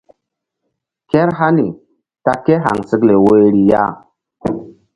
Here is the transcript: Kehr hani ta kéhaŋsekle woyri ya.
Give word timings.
Kehr 1.09 1.29
hani 1.39 1.67
ta 2.23 2.31
kéhaŋsekle 2.45 3.13
woyri 3.25 3.61
ya. 3.71 3.83